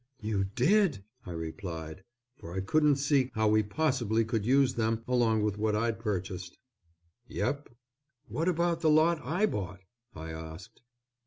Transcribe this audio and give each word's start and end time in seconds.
"You 0.19 0.45
did!" 0.45 1.03
I 1.27 1.31
replied, 1.33 2.03
for 2.35 2.55
I 2.55 2.61
couldn't 2.61 2.95
see 2.95 3.29
how 3.35 3.49
we 3.49 3.61
possibly 3.61 4.25
could 4.25 4.47
use 4.47 4.73
them 4.73 5.03
along 5.07 5.43
with 5.43 5.59
what 5.59 5.75
I'd 5.75 5.99
purchased. 5.99 6.57
"Yep." 7.27 7.69
"What 8.27 8.47
about 8.49 8.79
the 8.81 8.89
lot 8.89 9.21
I 9.23 9.45
bought?" 9.45 9.81
I 10.15 10.31
asked. 10.31 10.81